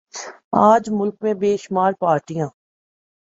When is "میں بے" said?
1.23-1.51